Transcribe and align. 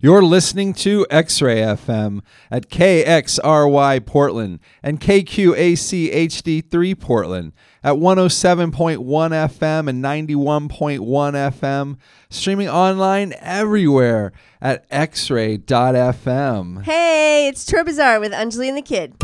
You're 0.00 0.22
listening 0.22 0.74
to 0.74 1.06
X 1.08 1.40
Ray 1.40 1.58
FM 1.60 2.20
at 2.50 2.68
KXRY 2.68 4.04
Portland 4.04 4.60
and 4.82 5.00
KQAC 5.00 6.12
HD3 6.12 7.00
Portland 7.00 7.52
at 7.82 7.94
107.1 7.94 8.98
FM 8.98 9.88
and 9.88 10.04
91.1 10.04 10.98
FM, 10.98 11.96
streaming 12.28 12.68
online 12.68 13.34
everywhere 13.38 14.32
at 14.60 14.88
xray.fm. 14.90 16.82
Hey, 16.82 17.48
it's 17.48 17.64
Turbazar 17.64 18.20
with 18.20 18.32
Anjali 18.32 18.68
and 18.68 18.76
the 18.76 18.82
Kid. 18.82 19.14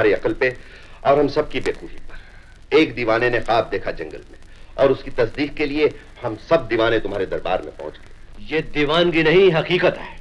हैं 0.00 0.10
तुम्हारी 0.10 0.12
अकल 0.12 0.32
पे 0.32 0.56
और 1.04 1.18
हम 1.18 1.28
सबकी 1.28 1.60
बेखूफी 1.60 1.96
पर। 1.96 2.76
एक 2.76 2.94
दीवाने 2.94 3.30
ने 3.30 3.40
ख्वाब 3.40 3.68
देखा 3.70 3.90
जंगल 3.92 4.22
में 4.30 4.38
और 4.76 4.92
उसकी 4.92 5.10
तस्दीक 5.10 5.54
के 5.54 5.66
लिए 5.66 5.92
हम 6.22 6.36
सब 6.48 6.66
दीवाने 6.68 6.98
तुम्हारे 6.98 7.26
दरबार 7.26 7.62
में 7.62 7.76
पहुँच 7.76 7.92
गए। 7.94 8.46
ये 8.46 8.60
दीवानगी 8.74 9.22
नहीं 9.22 9.50
हकीकत 9.52 9.98
है। 9.98 10.18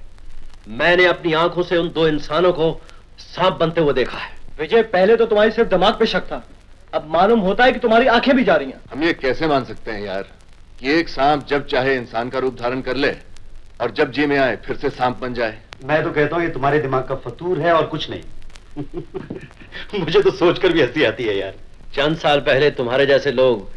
मैंने 0.78 1.06
अपनी 1.06 1.34
आँखों 1.34 1.64
से 1.64 1.78
उन 1.78 1.90
दो 1.90 2.08
इंसानों 2.08 2.52
को 2.54 2.72
सांप 3.20 3.54
बनते 3.54 3.82
हुए 3.82 3.94
देखा 3.94 4.18
है। 4.18 4.32
विजय 4.60 4.82
पहले 4.82 5.16
तो 5.16 5.26
तुम्हारी 5.26 5.52
सिर्फ़ 5.52 5.70
दिमाग 5.70 6.00
पे 6.00 6.06
शक 6.06 6.24
था। 6.24 6.44
अब 6.94 7.08
मालूम 7.08 7.40
होता 7.40 7.64
है 7.64 7.72
कि 7.72 7.80
तुम्हारी 7.80 8.08
आँखें 8.08 8.36
भी 8.36 8.44
जा 8.44 8.56
रही 8.56 8.68
हैं। 8.68 8.80
हम 8.92 9.04
ये 9.04 9.14
कैसे 9.14 9.48
मान 9.48 9.66
सकते 9.66 9.92
हैं 9.92 10.02
यार 10.02 10.24
कि 10.82 10.92
एक 10.92 11.10
सांप 11.10 11.46
जब 11.48 11.68
चाहे 11.68 11.96
इंसान 11.96 12.30
का 12.30 12.40
रूप 12.40 12.60
धारण 12.62 12.82
कर 12.82 12.96
ले 12.96 13.16
और 13.82 13.92
जब 13.92 14.12
जी 14.12 14.26
में 14.26 14.38
आए 14.38 14.56
फिर 14.66 14.78
से 14.78 14.90
सांप 14.90 15.18
बन 15.18 15.34
जाए? 15.34 15.58
मैं 15.84 16.04
तो 16.04 16.12
कहता 16.12 16.36
हूँ 16.36 16.44
ये 16.44 16.50
तुम्हारे 16.50 16.80
दिमाग 16.80 17.08
का 17.08 17.16
फतूर 17.16 17.60
है 17.60 17.74
और 17.74 17.86
कुछ 17.88 18.10
नहीं। 18.10 18.24
मुझे 20.00 20.22
तो 20.22 20.32
सोचकर 20.32 20.74
भी 20.74 20.82
हँसी 20.82 21.04
आती 21.04 21.24
है 21.24 21.38
यार। 21.38 21.54
चंद 21.96 22.18
साल 22.18 22.40
पहले 22.40 22.70
तुम्हारे 22.72 23.06
जैसे 23.06 23.32
लोग 23.32 23.68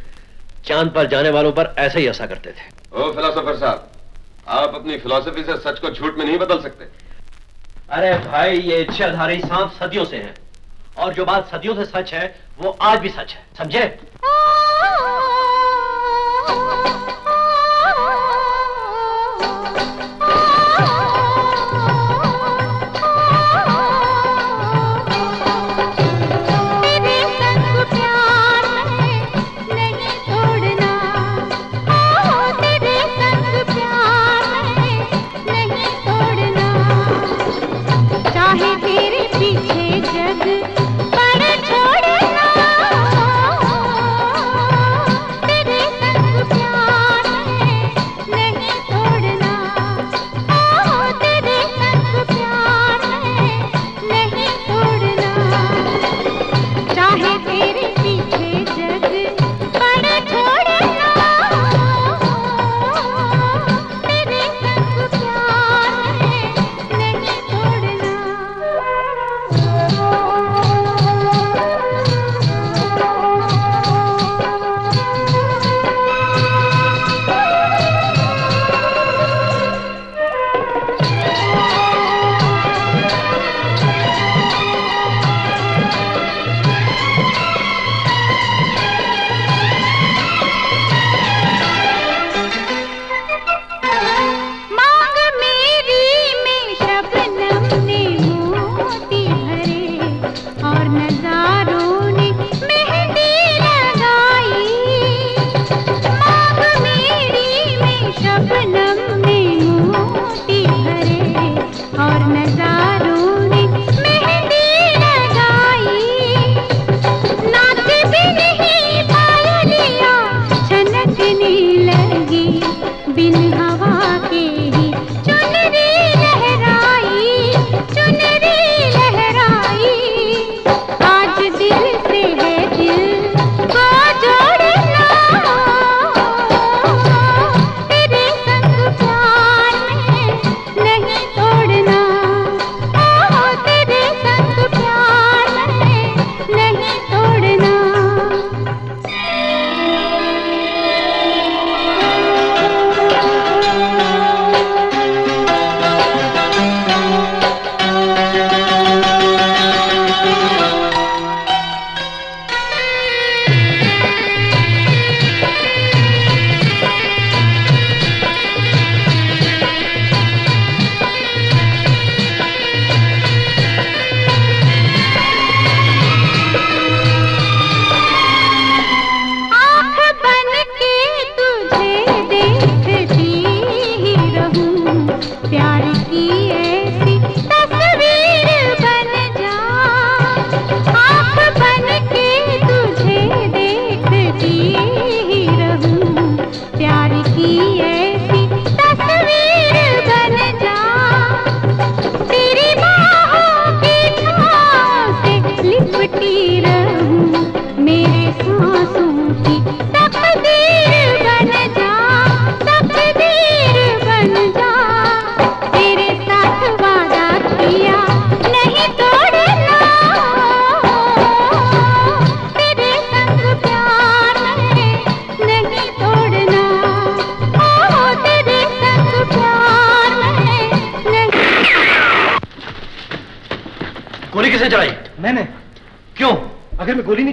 चाँद 0.67 0.91
पर 0.95 1.07
जाने 1.07 1.31
वालों 1.31 1.53
पर 1.53 1.75
ऐसे 1.79 2.01
ही 2.01 2.07
हंसा 2.07 2.27
करते 2.27 2.51
थे। 2.51 2.71
ओ 2.93 3.11
फिलोसोफर 3.13 3.57
साहब 3.57 3.91
आप 4.49 4.75
अपनी 4.75 4.99
फिलोसफी 4.99 5.43
से 5.45 5.57
सच 5.57 5.79
को 5.79 5.91
झूठ 5.91 6.19
में 6.19 6.25
नहीं 6.25 6.39
बदल 6.39 6.61
सकते। 6.63 6.85
अरे 7.91 8.13
भाई 8.19 8.59
ये 8.61 8.81
इच्छाधारी 8.83 9.41
सांप 9.41 9.73
सदियों 9.81 10.05
से 10.05 10.17
हैं। 10.17 10.35
और 10.99 11.13
जो 11.15 11.25
बात 11.25 11.51
सदियों 11.51 11.75
से 11.75 11.85
सच 11.85 12.13
है 12.15 12.25
वो 12.59 12.71
आज 12.83 12.99
भी 12.99 13.09
सच 13.09 13.35
है। 13.35 13.45
समझे? 13.59 13.85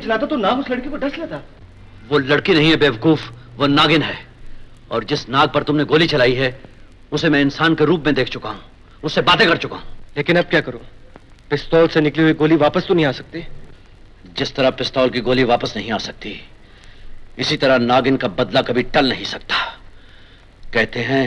चलाता 0.10 0.26
तो 0.26 0.36
नाम 0.38 0.60
उस 0.60 0.70
लड़की 0.70 0.90
को 0.90 0.98
डस 0.98 1.18
लेता। 1.20 1.38
वो 2.10 2.18
लड़की 2.20 2.54
नहीं 2.54 2.70
है 2.70 2.76
बेवकूफ़ 2.76 3.30
वो 3.58 3.68
नागिन 3.70 4.02
है। 4.02 4.18
और 4.92 5.04
जिस 5.04 5.28
नाग 5.30 5.50
पर 5.54 5.64
तुमने 5.64 5.84
गोली 5.86 6.08
चलाई 6.08 6.34
है 6.34 6.50
उसे 7.14 7.30
मैं 7.30 7.42
इंसान 7.42 7.76
के 7.76 7.86
रूप 7.86 8.06
में 8.06 8.14
देख 8.16 8.30
चुका 8.30 8.50
हूँ 8.50 8.62
उससे 9.04 9.22
बातें 9.22 9.48
कर 9.48 9.58
चुका 9.58 9.76
हूँ। 9.76 9.86
लेकिन 10.18 10.38
अब 10.38 10.46
क्या 10.46 10.62
करूँ? 10.62 10.82
पिस्तौल 11.50 11.88
से 11.88 12.02
निकली 12.02 12.24
हुई 12.24 12.34
गोली 12.34 12.56
वापस 12.58 12.88
तो 12.88 12.94
नहीं 12.94 13.06
आ 13.06 13.12
सकती? 13.12 13.46
जिस 14.38 14.56
तरह 14.56 14.70
पिस्तौल 14.72 15.10
की 15.10 15.22
गोली 15.22 15.44
वापस 15.46 15.74
नहीं 15.78 15.92
आ 15.92 15.98
सकती 16.00 16.34
इसी 17.40 17.58
तरह 17.58 17.78
नागिन 17.78 18.18
का 18.18 18.28
बदला 18.34 18.62
कभी 18.64 18.84
टल 18.90 19.10
नहीं 19.10 19.26
सकता। 19.28 19.56
कहते 20.74 21.00
हैं 21.04 21.26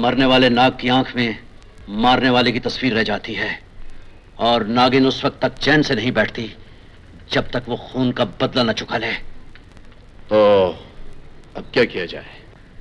मरने 0.00 0.26
वाले 0.26 0.48
नाग 0.50 0.78
की 0.80 0.88
आँख 0.88 1.14
में 1.16 1.38
मारने 2.00 2.30
वाले 2.30 2.52
की 2.52 2.60
तस्वीर 2.62 2.94
रह 2.94 3.02
जाती 3.04 3.34
है 3.34 3.52
और 4.40 4.66
नागिन 4.68 5.06
उस 5.06 5.24
वक्त 5.24 5.40
तक 5.42 5.58
चैन 5.58 5.82
से 5.82 5.94
नहीं 5.94 6.12
बैठती। 6.12 6.52
जब 7.32 7.50
तक 7.52 7.64
वो 7.68 7.76
खून 7.90 8.10
का 8.18 8.24
बदला 8.40 8.62
न 8.62 8.72
चुका 8.80 8.96
ले 8.98 9.12
तो 10.30 10.38
अब 11.56 11.64
क्या 11.74 11.84
किया 11.84 12.04
जाए 12.12 12.26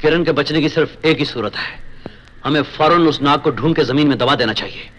किरण 0.02 0.24
के 0.24 0.32
बचने 0.40 0.62
की 0.62 0.70
सिर्फ़ 0.70 1.06
एक 1.08 1.18
ही 1.18 1.26
सूरत 1.26 1.56
है 1.56 1.82
हमें 2.46 2.62
फ़ौरन 2.78 3.08
उस 3.08 3.22
नाग 3.22 3.42
को 3.42 3.52
ढूंढ 3.60 3.76
के 3.76 3.84
ज़मीन 3.92 4.08
में 4.08 4.18
दबा 4.18 4.36
देना 4.42 4.54
चाहिए 4.62 4.90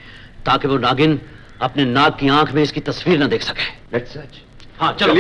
ताकि 0.47 0.69
वो 0.69 0.79
नागिन 0.79 1.21
अपने 1.63 1.85
नाग 1.85 2.13
की 2.21 2.29
आँख 2.37 2.53
में 2.55 2.63
इसकी 2.63 2.81
तस्वीर 2.89 3.23
न 3.23 3.29
देख 3.29 3.43
सके 3.43 3.99
हाँ 4.79 4.93
चलो 5.01 5.15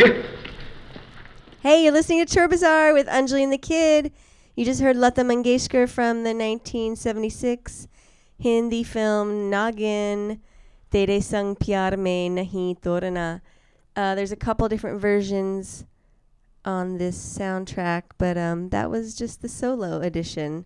Hey, 1.64 1.82
you're 1.82 1.92
listening 1.92 2.18
to 2.26 2.30
Chur 2.30 2.46
Bazaar 2.46 2.92
with 2.92 3.06
Anjali 3.06 3.42
and 3.42 3.50
the 3.50 3.56
Kid. 3.56 4.12
You 4.58 4.66
just 4.66 4.82
heard 4.82 4.98
Lata 4.98 5.22
Mangeshkar 5.22 5.88
from 5.88 6.18
the 6.22 6.34
1976 6.34 7.88
Hindi 8.38 8.82
film 8.84 9.50
Nagin 9.50 10.40
Tere 10.92 11.20
Sang 11.22 11.56
Pyar 11.56 11.96
Mein 11.96 12.36
Nahi 12.36 12.78
Torana. 12.78 13.40
Uh, 13.96 14.14
there's 14.14 14.32
a 14.32 14.36
couple 14.36 14.68
different 14.68 15.00
versions 15.00 15.84
on 16.64 16.98
this 16.98 17.16
soundtrack, 17.16 18.02
but 18.18 18.36
um, 18.36 18.70
that 18.70 18.90
was 18.90 19.14
just 19.14 19.42
the 19.42 19.48
solo 19.48 20.00
edition 20.00 20.64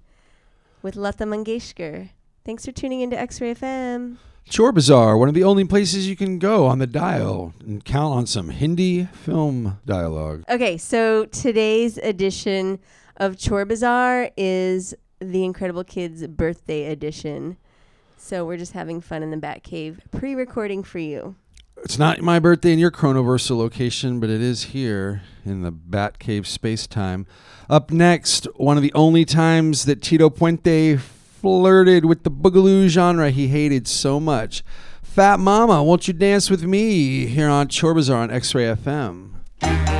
with 0.82 0.96
Lata 0.96 1.24
Mangeshkar. 1.24 2.10
Thanks 2.44 2.64
for 2.64 2.72
tuning 2.72 3.00
into 3.00 3.18
X-Ray 3.18 3.54
FM. 3.54 4.16
Chore 4.48 4.72
Bazaar, 4.72 5.18
one 5.18 5.28
of 5.28 5.34
the 5.34 5.44
only 5.44 5.64
places 5.66 6.08
you 6.08 6.16
can 6.16 6.38
go 6.38 6.66
on 6.66 6.78
the 6.78 6.86
dial 6.86 7.52
and 7.60 7.84
count 7.84 8.14
on 8.14 8.26
some 8.26 8.48
Hindi 8.48 9.04
film 9.04 9.78
dialogue. 9.84 10.44
Okay, 10.48 10.78
so 10.78 11.26
today's 11.26 11.98
edition 11.98 12.78
of 13.18 13.36
Chore 13.36 13.66
Bazaar 13.66 14.30
is 14.38 14.94
the 15.18 15.44
Incredible 15.44 15.84
Kids 15.84 16.26
birthday 16.26 16.86
edition. 16.86 17.58
So 18.16 18.46
we're 18.46 18.56
just 18.56 18.72
having 18.72 19.02
fun 19.02 19.22
in 19.22 19.30
the 19.30 19.36
Batcave, 19.36 19.98
pre-recording 20.12 20.82
for 20.82 20.98
you. 20.98 21.36
It's 21.84 21.98
not 21.98 22.20
my 22.20 22.38
birthday 22.38 22.72
in 22.72 22.78
your 22.78 22.90
Chronoversal 22.90 23.56
location, 23.56 24.20
but 24.20 24.28
it 24.28 24.40
is 24.40 24.64
here 24.64 25.22
in 25.44 25.62
the 25.62 25.72
Batcave 25.72 26.46
space 26.46 26.86
time. 26.86 27.26
Up 27.70 27.90
next, 27.90 28.46
one 28.56 28.76
of 28.76 28.82
the 28.82 28.92
only 28.94 29.24
times 29.24 29.84
that 29.84 30.02
Tito 30.02 30.28
Puente 30.28 30.98
flirted 30.98 32.04
with 32.04 32.24
the 32.24 32.30
boogaloo 32.30 32.88
genre 32.88 33.30
he 33.30 33.48
hated 33.48 33.86
so 33.86 34.18
much. 34.18 34.62
Fat 35.02 35.40
Mama, 35.40 35.82
won't 35.82 36.08
you 36.08 36.14
dance 36.14 36.50
with 36.50 36.64
me 36.64 37.26
here 37.26 37.48
on 37.48 37.68
Chore 37.68 37.94
Bazaar 37.94 38.22
on 38.22 38.30
X 38.30 38.54
Ray 38.54 38.64
FM? 38.64 39.97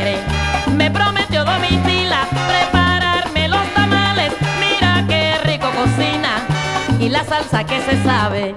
alegre. 0.00 0.18
Me 0.76 0.90
prometió 0.90 1.44
Domitila 1.44 2.26
prepararme 2.46 3.48
los 3.48 3.66
tamales. 3.74 4.32
Mira 4.60 5.04
qué 5.08 5.38
rico 5.44 5.70
cocina 5.70 6.40
y 7.00 7.08
la 7.08 7.24
salsa 7.24 7.64
que 7.64 7.80
se 7.80 8.02
sabe. 8.02 8.54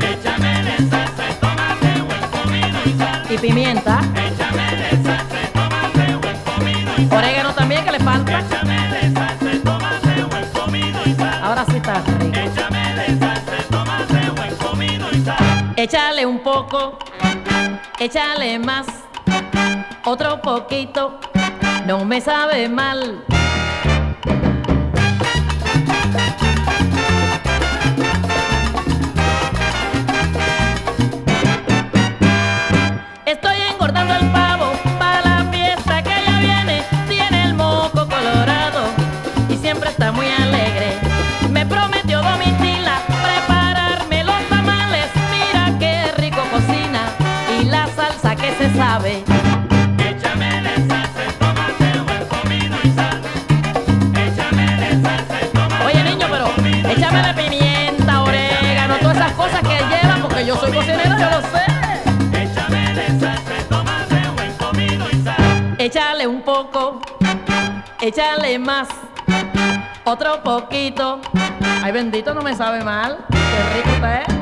Échame 0.00 0.62
de 0.62 0.76
salsa 0.90 1.30
y 1.30 1.34
tomate 1.40 2.02
buen 2.02 2.30
comino 2.30 2.78
y 2.84 2.98
sal. 2.98 3.26
Y 3.28 3.38
pimienta. 3.38 4.00
Échame 4.14 4.76
de 4.76 4.90
salsa 5.02 5.36
y 5.42 5.52
tomate 5.52 6.16
buen 6.16 6.36
comino 6.38 6.90
y 6.98 7.06
sal. 7.08 7.18
Orégano 7.18 7.52
también 7.54 7.84
que 7.84 7.92
le 7.92 8.00
falta. 8.00 8.40
Échame 8.40 8.88
de 8.88 9.12
salsa 9.12 9.52
y 9.52 9.58
tomate 9.58 10.24
buen 10.24 10.48
comino 10.50 10.98
y 11.06 11.14
sal. 11.14 11.42
Ahora 11.42 11.64
sí 11.66 11.76
está 11.76 11.94
rico. 11.94 12.38
Échame 12.38 12.94
de 12.94 13.18
salsa 13.18 13.52
y 13.58 13.72
tomate 13.72 14.30
buen 14.30 14.56
comino 14.56 15.06
y 15.12 15.20
sal. 15.24 15.72
Échale 15.76 16.26
un 16.26 16.38
poco. 16.40 16.98
Échale 17.98 18.58
más 18.58 18.86
otro 20.04 20.40
poquito, 20.40 21.18
no 21.86 22.04
me 22.04 22.20
sabe 22.20 22.68
mal. 22.68 23.24
Échale 65.94 66.26
un 66.26 66.40
poco, 66.40 67.02
échale 68.00 68.58
más, 68.58 68.88
otro 70.04 70.42
poquito. 70.42 71.20
Ay, 71.82 71.92
bendito, 71.92 72.32
no 72.32 72.40
me 72.40 72.56
sabe 72.56 72.82
mal. 72.82 73.18
Qué 73.30 73.76
rico 73.76 73.90
está. 73.96 74.22
¿eh? 74.22 74.41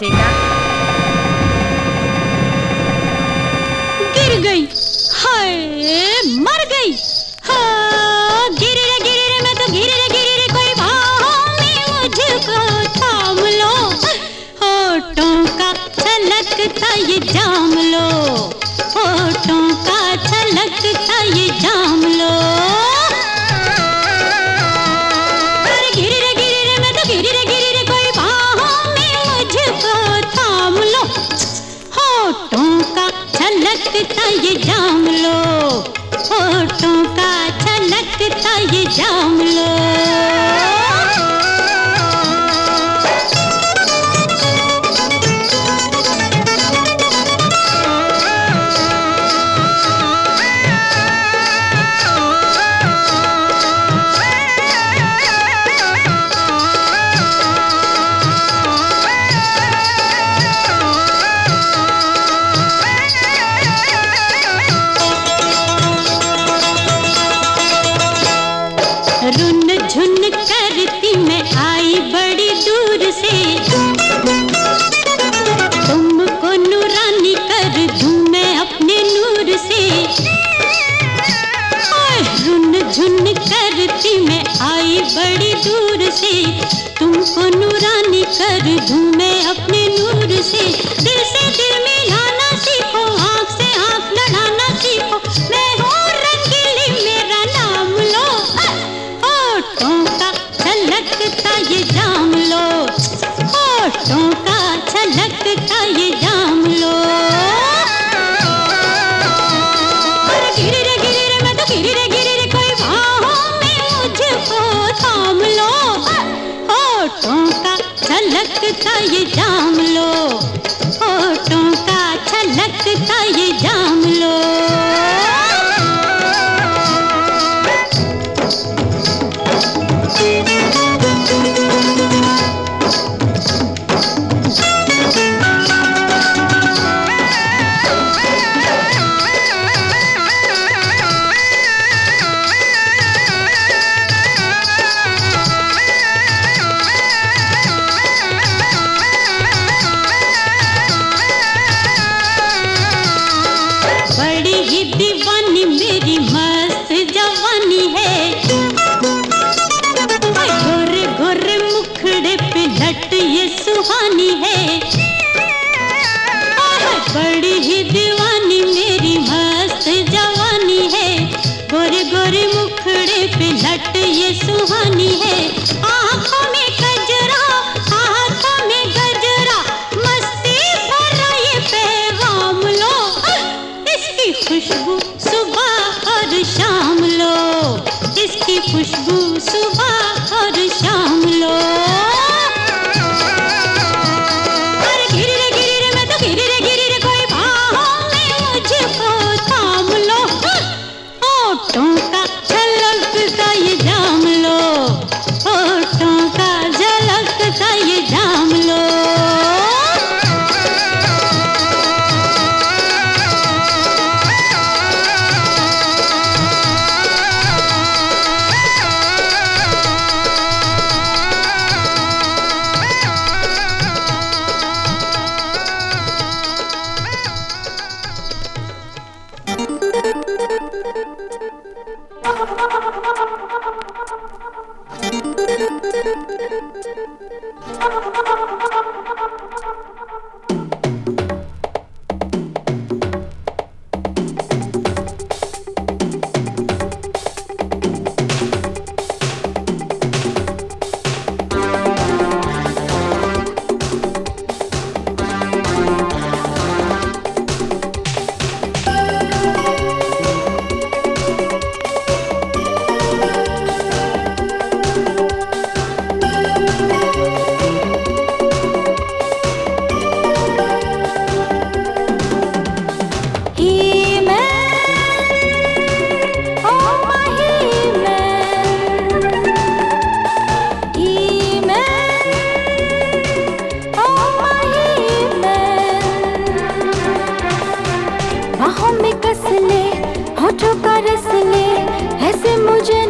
Llega 0.00 0.27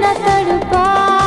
la 0.09 0.15
seule 0.15 0.59
porte. 0.71 1.18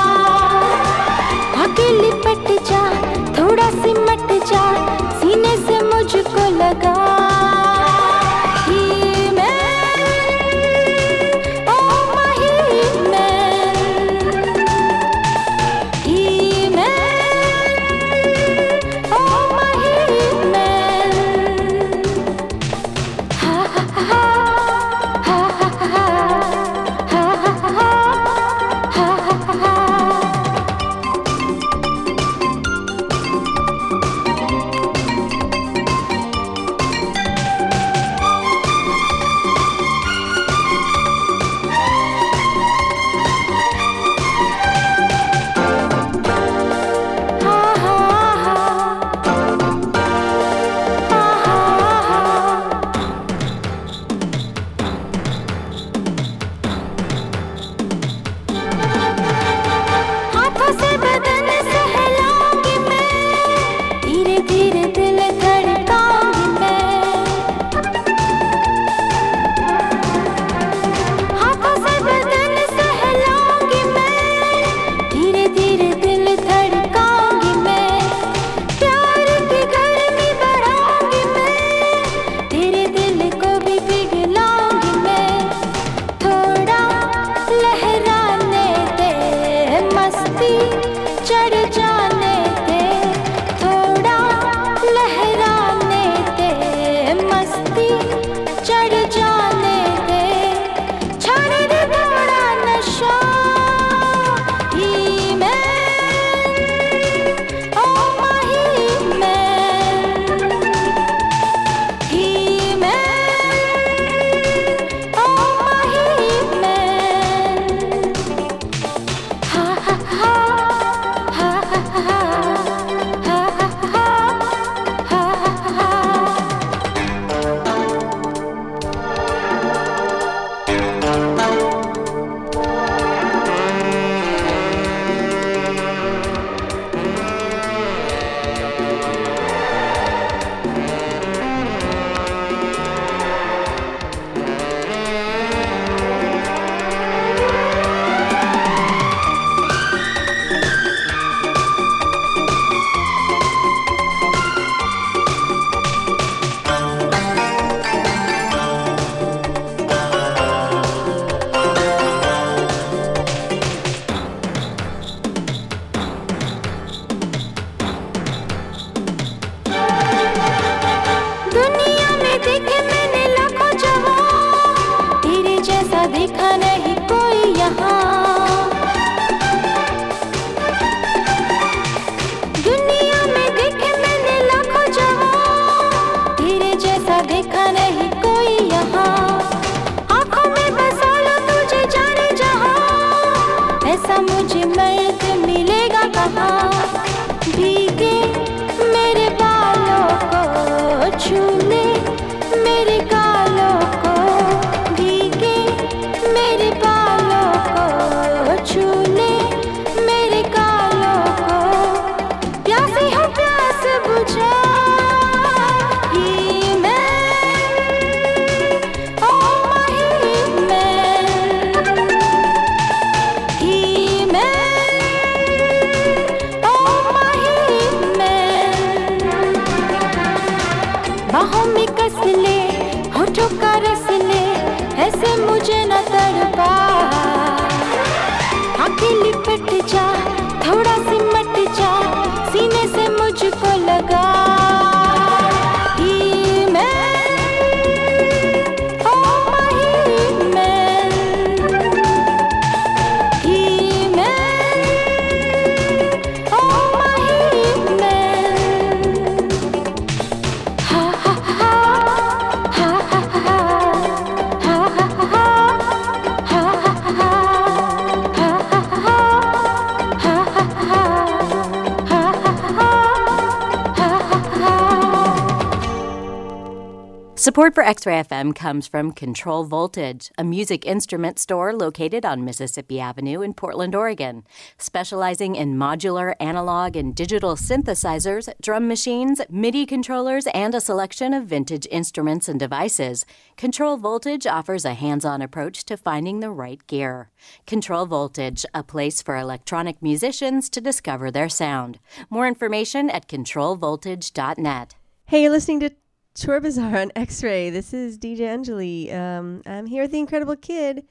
Support 277.52 277.76
for 277.76 277.84
X 277.84 278.06
Ray 278.06 278.14
FM 278.14 278.56
comes 278.56 278.88
from 278.88 279.12
Control 279.12 279.66
Voltage, 279.66 280.32
a 280.38 280.44
music 280.46 280.86
instrument 280.86 281.38
store 281.38 281.74
located 281.74 282.24
on 282.24 282.46
Mississippi 282.46 282.98
Avenue 282.98 283.42
in 283.42 283.54
Portland, 283.54 283.94
Oregon, 283.94 284.46
specializing 284.78 285.58
in 285.58 285.76
modular, 285.76 286.34
analog, 286.40 286.96
and 286.96 287.14
digital 287.14 287.58
synthesizers, 287.58 288.48
drum 288.62 288.88
machines, 288.88 289.42
MIDI 289.50 289.86
controllers, 289.86 290.48
and 290.54 290.74
a 290.74 290.80
selection 290.80 291.34
of 291.34 291.48
vintage 291.48 291.86
instruments 291.92 292.48
and 292.48 292.58
devices. 292.58 293.26
Control 293.58 293.98
Voltage 293.98 294.48
offers 294.48 294.86
a 294.86 294.94
hands 294.94 295.26
on 295.26 295.42
approach 295.42 295.84
to 295.84 295.98
finding 295.98 296.40
the 296.40 296.52
right 296.52 296.88
gear. 296.88 297.32
Control 297.68 298.06
Voltage, 298.06 298.66
a 298.74 298.82
place 298.82 299.22
for 299.22 299.36
electronic 299.36 300.02
musicians 300.02 300.70
to 300.70 300.80
discover 300.80 301.30
their 301.30 301.50
sound. 301.50 302.00
More 302.30 302.48
information 302.48 303.10
at 303.10 303.28
controlvoltage.net. 303.28 304.96
Hey, 305.26 305.44
you're 305.44 305.52
listening 305.52 305.82
to 305.82 305.92
Chore 306.36 306.62
Bazaar 306.62 306.98
on 306.98 307.12
X-Ray. 307.16 307.70
This 307.70 307.94
is 307.94 308.18
DJ 308.18 308.40
Anjali. 308.42 309.14
Um, 309.14 309.62
I'm 309.66 309.86
here 309.86 310.04
with 310.04 310.12
the 310.12 310.20
Incredible 310.20 310.56
Kid. 310.56 311.06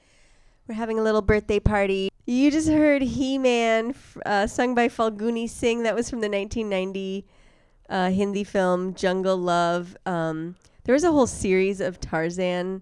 We're 0.67 0.75
having 0.75 0.97
a 0.97 1.03
little 1.03 1.21
birthday 1.21 1.59
party. 1.59 2.09
You 2.25 2.49
just 2.49 2.67
heard 2.69 3.01
He-Man, 3.01 3.89
f- 3.91 4.17
uh, 4.25 4.47
sung 4.47 4.73
by 4.73 4.87
Falguni 4.87 5.47
Singh. 5.47 5.83
That 5.83 5.93
was 5.95 6.09
from 6.09 6.21
the 6.21 6.29
1990 6.29 7.25
uh, 7.89 8.09
Hindi 8.09 8.43
film 8.43 8.93
Jungle 8.95 9.37
Love. 9.37 9.95
Um, 10.05 10.55
there 10.85 10.93
was 10.93 11.03
a 11.03 11.11
whole 11.11 11.27
series 11.27 11.81
of 11.81 11.99
Tarzan 11.99 12.81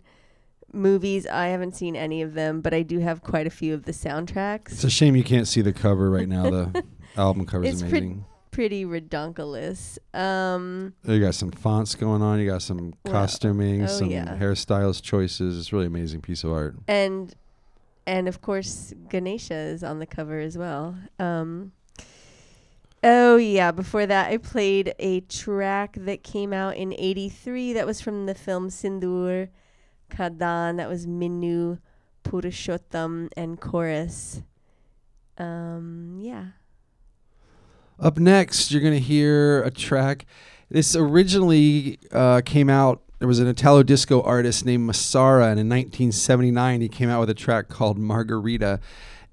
movies. 0.72 1.28
I 1.28 1.48
haven't 1.48 1.76
seen 1.76 1.96
any 1.96 2.22
of 2.22 2.36
them, 2.36 2.62
but 2.62 2.74
I 2.74 2.84
do 2.84 3.00
have 3.00 3.22
quite 3.22 3.48
a 3.48 3.52
few 3.52 3.74
of 3.74 3.84
the 3.84 3.92
soundtracks. 3.92 4.72
It's 4.72 4.84
a 4.86 4.90
shame 4.90 5.16
you 5.16 5.24
can't 5.24 5.48
see 5.48 5.62
the 5.62 5.74
cover 5.74 6.10
right 6.10 6.28
now. 6.28 6.50
The 6.50 6.84
album 7.18 7.46
cover 7.46 7.66
is 7.66 7.82
it's 7.82 7.90
pre- 7.90 8.00
amazing. 8.00 8.26
Pretty 8.52 8.86
redonkulous. 8.86 9.98
Um, 10.14 10.94
you 11.06 11.20
got 11.20 11.36
some 11.36 11.52
fonts 11.52 11.96
going 11.96 12.22
on. 12.22 12.40
You 12.40 12.48
got 12.50 12.62
some 12.62 12.94
Well, 13.06 13.14
costuming, 13.14 13.84
oh, 13.84 13.88
some 13.88 14.10
yeah. 14.10 14.38
hairstyles 14.38 15.02
choices. 15.02 15.58
It's 15.60 15.72
really 15.74 15.86
amazing 15.88 16.22
piece 16.22 16.44
of 16.44 16.52
art. 16.52 16.76
and 16.88 17.34
and 18.08 18.28
of 18.28 18.42
course 18.42 18.94
Ganesha 19.10 19.54
is 19.54 19.84
on 19.84 20.00
the 20.00 20.06
cover 20.08 20.40
as 20.40 20.58
well. 20.58 20.96
Um, 21.20 21.74
oh 23.04 23.38
yeah, 23.38 23.72
before 23.72 24.06
that 24.08 24.32
I 24.32 24.38
played 24.38 24.94
a 25.00 25.20
track 25.22 25.96
that 26.00 26.24
came 26.24 26.52
out 26.52 26.76
in 26.76 26.94
83 26.98 27.74
that 27.74 27.86
was 27.86 28.02
from 28.02 28.26
the 28.26 28.34
film 28.34 28.70
Sindur 28.70 29.50
Kadan 30.10 30.78
that 30.78 30.90
was 30.90 31.06
Minu 31.06 31.78
Purushottam 32.24 33.30
and 33.38 33.60
chorus. 33.62 34.42
Um, 35.38 36.18
yeah. 36.20 36.46
Up 38.02 38.18
next, 38.18 38.72
you're 38.72 38.82
going 38.82 38.94
to 38.94 39.00
hear 39.00 39.62
a 39.64 39.72
track. 39.72 40.26
This 40.70 40.96
originally 40.96 42.00
uh, 42.14 42.42
came 42.46 42.70
out. 42.70 43.02
There 43.20 43.28
was 43.28 43.40
an 43.40 43.48
Italo 43.48 43.84
disco 43.84 44.22
artist 44.22 44.66
named 44.66 44.90
Massara, 44.90 45.52
and 45.52 45.60
in 45.60 45.68
1979, 45.68 46.80
he 46.80 46.88
came 46.88 47.10
out 47.10 47.20
with 47.20 47.30
a 47.30 47.34
track 47.34 47.68
called 47.68 47.98
Margarita. 47.98 48.80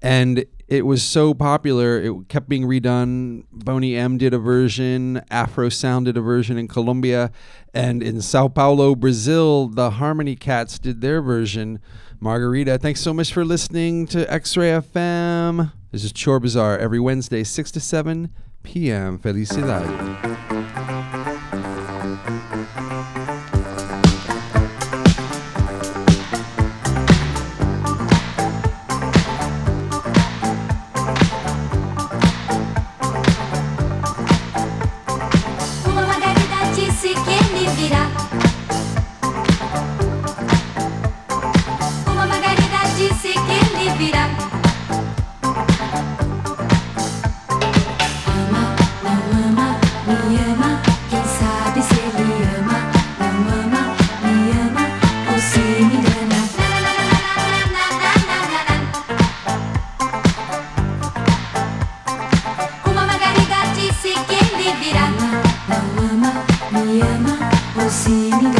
And 0.01 0.45
it 0.67 0.85
was 0.85 1.01
so 1.01 1.33
popular, 1.33 2.01
it 2.01 2.27
kept 2.27 2.49
being 2.49 2.63
redone. 2.63 3.45
Boney 3.53 3.95
M 3.95 4.17
did 4.17 4.33
a 4.33 4.37
version, 4.37 5.21
Afro 5.31 5.69
Sound 5.69 6.05
did 6.05 6.17
a 6.17 6.21
version 6.21 6.57
in 6.57 6.67
Colombia, 6.67 7.31
and 7.73 8.03
in 8.03 8.21
Sao 8.21 8.49
Paulo, 8.49 8.95
Brazil, 8.95 9.69
the 9.69 9.91
Harmony 9.91 10.35
Cats 10.35 10.77
did 10.77 10.99
their 10.99 11.21
version, 11.21 11.79
Margarita. 12.19 12.77
Thanks 12.79 12.99
so 12.99 13.13
much 13.13 13.31
for 13.31 13.45
listening 13.45 14.07
to 14.07 14.29
X 14.31 14.57
Ray 14.57 14.71
FM. 14.71 15.71
This 15.93 16.03
is 16.03 16.11
Chore 16.11 16.41
Bazaar 16.41 16.77
every 16.77 16.99
Wednesday, 16.99 17.45
6 17.45 17.71
to 17.71 17.79
7 17.79 18.29
p.m. 18.67 19.17
Felicidade. 19.17 20.56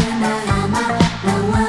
la 0.10 0.32
la 0.48 0.82
la 1.24 1.36
la 1.52 1.67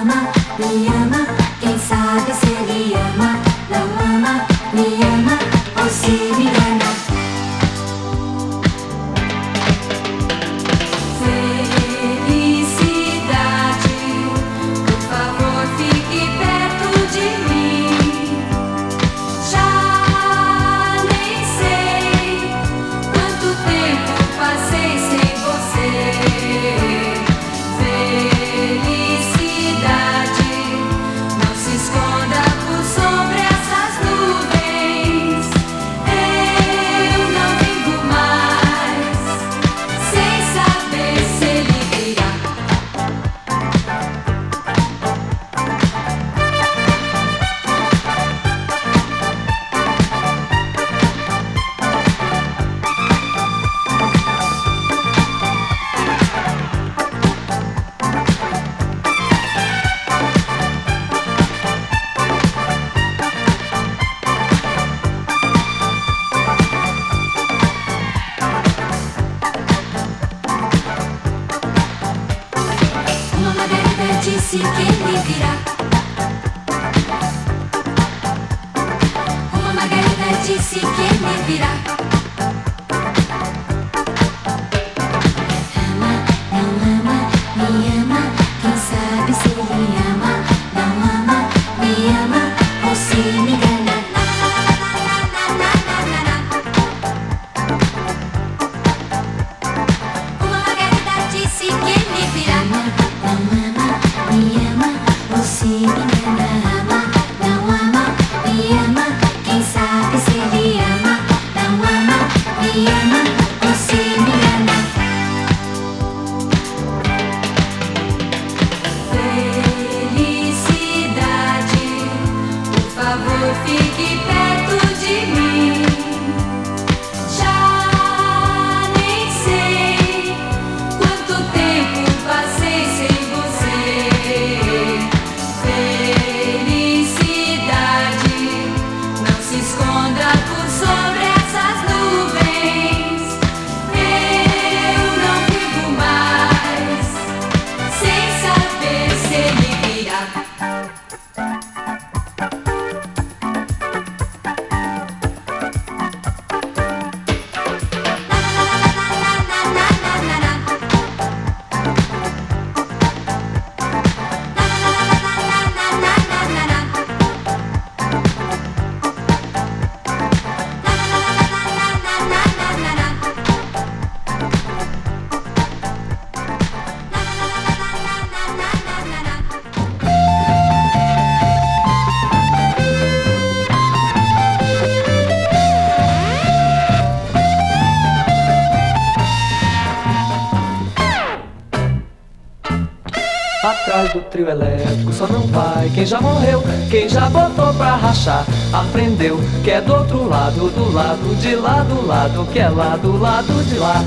trio 194.29 194.49
elétrico 194.49 195.13
só 195.13 195.27
não 195.27 195.41
vai 195.43 195.91
quem 195.95 196.05
já 196.05 196.21
morreu, 196.21 196.63
quem 196.91 197.09
já 197.09 197.29
botou 197.29 197.73
pra 197.75 197.97
rachar. 197.97 198.45
Aprendeu 198.73 199.39
que 199.65 199.71
é 199.71 199.81
do 199.81 199.95
outro 199.95 200.29
lado, 200.29 200.69
do 200.71 200.93
lado 200.93 201.37
de 201.41 201.57
lá, 201.57 201.83
do 201.83 202.07
lado 202.07 202.47
que 202.53 202.59
é 202.59 202.69
lá, 202.69 202.97
do 202.97 203.19
lado 203.19 203.65
de 203.65 203.79
lá. 203.79 204.05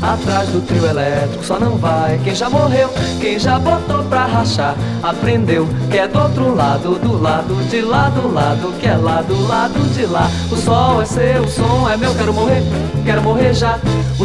Atrás 0.00 0.48
do 0.50 0.64
trio 0.64 0.86
elétrico 0.86 1.44
só 1.44 1.58
não 1.58 1.76
vai 1.76 2.20
quem 2.22 2.34
já 2.34 2.48
morreu, 2.48 2.88
quem 3.20 3.38
já 3.38 3.58
botou 3.58 4.04
pra 4.04 4.26
rachar. 4.26 4.74
Aprendeu 5.02 5.68
que 5.90 5.98
é 5.98 6.08
do 6.08 6.18
outro 6.18 6.54
lado, 6.54 6.98
do 6.98 7.20
lado 7.20 7.54
de 7.68 7.80
lá, 7.82 8.08
do 8.08 8.32
lado 8.32 8.72
que 8.78 8.86
é 8.86 8.96
lá, 8.96 9.22
do 9.22 9.46
lado 9.46 9.80
de 9.92 10.06
lá. 10.06 10.30
O 10.50 10.56
sol 10.56 11.02
é 11.02 11.04
seu, 11.04 11.42
o 11.42 11.48
som 11.48 11.88
é 11.90 11.96
meu, 11.96 12.14
quero 12.14 12.32
morrer, 12.32 12.62
quero 13.04 13.22
morrer 13.22 13.52
já. 13.52 13.78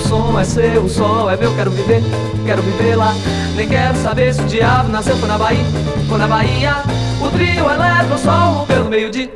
O 0.04 0.06
som 0.06 0.38
é 0.38 0.44
seu, 0.44 0.84
o 0.84 0.90
sol 0.90 1.32
é 1.32 1.38
meu, 1.38 1.56
quero 1.56 1.72
viver, 1.72 2.04
quero 2.46 2.62
viver 2.62 2.98
lá. 2.98 3.16
Nem 3.56 3.70
quero 3.70 3.96
saber 4.00 4.34
se 4.34 4.42
o 4.42 4.46
diabo 4.46 4.90
nasceu 4.90 5.16
foi 5.16 5.30
na 5.30 5.38
Bahia, 5.38 5.64
foi 6.10 6.18
na 6.18 6.28
Bahia. 6.28 6.76
O 7.22 7.30
trio 7.30 7.70
elétrico 7.72 8.18
só 8.18 8.52
rompeu 8.52 8.84
no 8.84 8.90
meio-dia, 8.90 9.32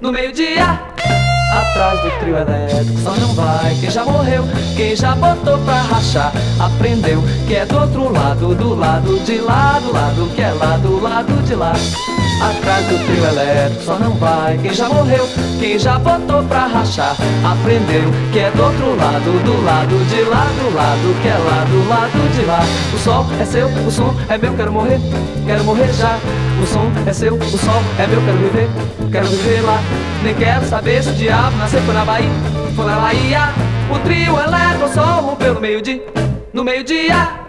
no 0.00 0.12
meio-dia. 0.12 0.80
Atrás 1.52 2.00
do 2.02 2.10
trio 2.20 2.36
elétrico 2.36 3.00
só 3.00 3.16
não 3.16 3.34
vai 3.34 3.76
quem 3.80 3.90
já 3.90 4.04
morreu, 4.04 4.44
quem 4.76 4.94
já 4.94 5.16
botou 5.16 5.58
pra 5.58 5.82
rachar. 5.82 6.32
Aprendeu 6.60 7.20
que 7.48 7.56
é 7.56 7.66
do 7.66 7.80
outro 7.80 8.12
lado, 8.12 8.54
do 8.54 8.76
lado 8.76 9.18
de 9.24 9.38
lá, 9.38 9.80
do 9.80 9.92
lado 9.92 10.30
que 10.36 10.40
é 10.40 10.52
lá, 10.52 10.76
do 10.76 11.02
lado 11.02 11.42
de 11.42 11.54
lá. 11.56 11.72
Atrás 12.42 12.84
do 12.86 12.98
trio 13.06 13.24
elétrico 13.24 13.84
só 13.84 13.98
não 14.00 14.14
vai 14.14 14.58
quem 14.58 14.74
já 14.74 14.88
morreu, 14.88 15.28
quem 15.60 15.78
já 15.78 15.96
botou 15.96 16.42
pra 16.42 16.66
rachar. 16.66 17.14
Aprendeu 17.44 18.10
que 18.32 18.40
é 18.40 18.50
do 18.50 18.64
outro 18.64 18.96
lado, 18.96 19.44
do 19.44 19.64
lado 19.64 20.04
de 20.08 20.22
lá, 20.22 20.46
do 20.58 20.74
lado 20.74 21.22
que 21.22 21.28
é 21.28 21.38
lá, 21.38 21.64
do 21.64 21.88
lado 21.88 22.32
de 22.34 22.44
lá. 22.44 22.60
O 22.92 22.98
sol 22.98 23.26
é 23.40 23.44
seu, 23.44 23.68
o 23.68 23.90
som 23.92 24.12
é 24.28 24.36
meu, 24.36 24.52
quero 24.54 24.72
morrer, 24.72 24.98
quero 25.46 25.62
morrer 25.62 25.92
já. 25.92 26.18
O 26.60 26.66
som 26.66 26.90
é 27.06 27.12
seu, 27.12 27.34
o 27.36 27.58
sol 27.58 27.82
é 27.98 28.06
meu, 28.08 28.20
quero 28.22 28.38
viver, 28.38 28.68
quero 29.12 29.26
viver 29.28 29.60
lá. 29.60 29.80
Nem 30.24 30.34
quero 30.34 30.66
saber 30.66 31.00
se 31.00 31.10
o 31.10 31.14
diabo 31.14 31.56
nasceu 31.58 31.80
foi 31.82 31.94
na 31.94 32.04
Bahia, 32.04 32.30
foi 32.74 32.86
na 32.86 32.96
Bahia. 32.96 33.48
O 33.88 33.98
trio 34.00 34.36
elétrico 34.36 34.88
só 34.92 35.20
rompeu 35.20 35.54
no 35.54 35.60
meio-dia, 35.60 36.04
no 36.52 36.64
meio-dia. 36.64 37.42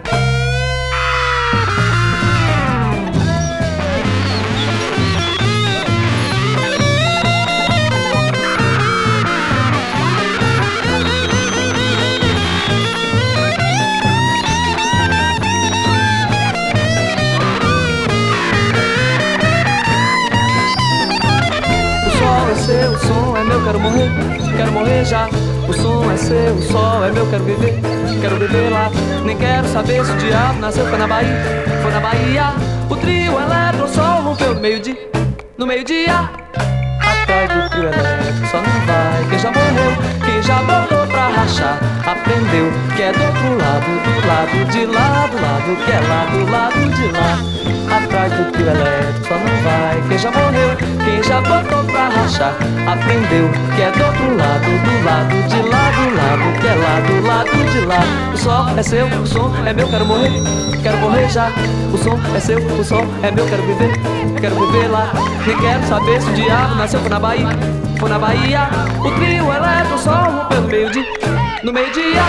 Quero 23.64 23.80
morrer, 23.80 24.10
quero 24.56 24.72
morrer 24.72 25.04
já. 25.04 25.28
O 25.68 25.72
som 25.72 26.10
é 26.12 26.16
seu, 26.16 26.54
o 26.54 26.62
sol 26.62 27.04
é 27.04 27.10
meu, 27.10 27.26
quero 27.30 27.44
viver, 27.44 27.80
quero 28.20 28.36
viver 28.36 28.70
lá. 28.70 28.90
Nem 29.24 29.36
quero 29.36 29.66
saber 29.68 30.04
se 30.04 30.12
o 30.12 30.16
diabo 30.16 30.60
nasceu 30.60 30.86
foi 30.86 30.98
na 30.98 31.06
Bahia, 31.06 31.64
foi 31.82 31.92
na 31.92 32.00
Bahia. 32.00 32.52
O 32.90 32.96
trio 32.96 33.40
elétrico 33.40 33.88
só 33.88 34.20
rompeu 34.20 34.54
no 34.54 34.60
meio-dia, 34.60 35.10
no 35.56 35.66
meio-dia. 35.66 36.30
Atrás 37.00 37.50
do 37.50 37.70
trio 37.70 37.84
elétrico 37.84 38.46
só 38.50 38.58
não 38.58 38.86
vai 38.86 39.28
quem 39.30 39.38
já 39.38 39.50
morreu, 39.50 39.92
quem 40.24 40.42
já 40.42 40.58
botou 40.62 40.93
rachar. 41.28 41.78
Aprendeu 42.06 42.72
que 42.96 43.02
é 43.02 43.12
do 43.12 43.22
outro 43.24 43.58
lado, 43.58 43.90
do 44.04 44.26
lado 44.26 44.64
de 44.70 44.86
lá, 44.86 45.26
do 45.26 45.40
lado 45.40 45.76
que 45.84 45.90
é 45.90 46.00
lá, 46.00 46.24
do 46.30 46.50
lado 46.50 46.90
de 46.94 47.06
lá. 47.12 47.54
Atrás 47.96 48.32
do 48.32 48.50
trio 48.52 48.66
elétrico 48.68 49.28
só 49.28 49.34
não 49.34 49.62
vai 49.62 50.02
quem 50.08 50.18
já 50.18 50.30
morreu, 50.30 50.76
quem 51.04 51.22
já 51.22 51.40
botou 51.40 51.84
pra 51.84 52.08
rachar. 52.08 52.54
Aprendeu 52.86 53.50
que 53.74 53.82
é 53.82 53.90
do 53.90 54.04
outro 54.04 54.36
lado, 54.36 54.64
do 54.84 55.04
lado 55.04 55.48
de 55.48 55.68
lá, 55.68 55.90
do 55.90 56.14
lado 56.16 56.60
que 56.60 56.66
é 56.66 56.74
lá, 56.74 57.00
do 57.00 57.26
lado 57.26 57.70
de 57.70 57.80
lá. 57.80 58.00
O 58.32 58.36
sol 58.36 58.78
é 58.78 58.82
seu, 58.82 59.06
o 59.06 59.26
som 59.26 59.52
é 59.64 59.72
meu, 59.72 59.88
quero 59.88 60.06
morrer, 60.06 60.32
quero 60.82 60.98
morrer 60.98 61.28
já. 61.28 61.50
O 61.92 61.98
som 61.98 62.18
é 62.34 62.40
seu, 62.40 62.58
o 62.58 62.84
som 62.84 63.06
é 63.22 63.30
meu, 63.30 63.46
quero 63.46 63.62
viver, 63.62 63.92
quero 64.40 64.54
viver 64.54 64.88
lá. 64.88 65.12
Nem 65.46 65.56
quero 65.58 65.86
saber 65.86 66.20
se 66.20 66.30
o 66.30 66.34
diabo 66.34 66.74
nasceu 66.74 67.00
na 67.08 67.20
Bahia, 67.20 67.48
foi 67.98 68.08
na 68.08 68.18
Bahia. 68.18 68.68
O 68.98 69.10
trio 69.12 69.52
elétrico 69.52 69.98
só 69.98 70.10
rompeu 70.10 70.60
no 70.62 70.68
meio-dia, 70.68 71.04
no 71.64 71.72
meio-dia. 71.72 72.22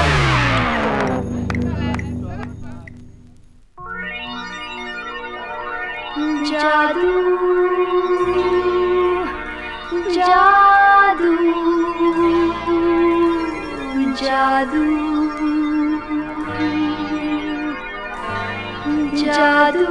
Jadu, 6.50 7.14
jadu, 10.16 11.34
jadu, 14.16 14.86
jadu, 19.20 19.88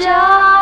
jadu. 0.00 0.53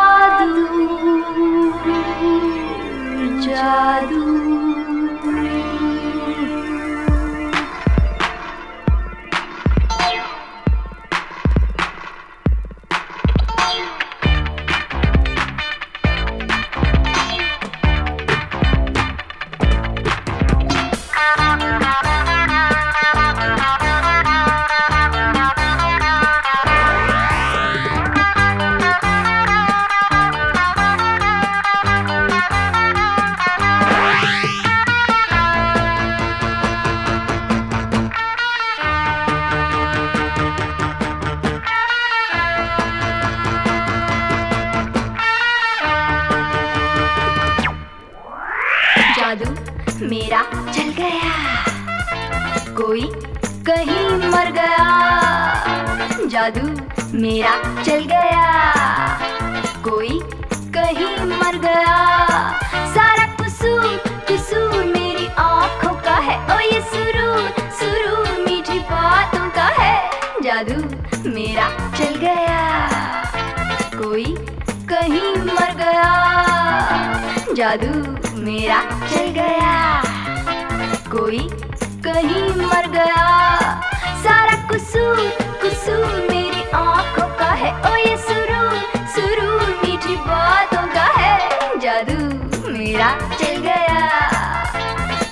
मेरा 93.03 93.35
चल 93.37 93.55
गया। 93.61 94.01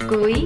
कोई 0.04 0.46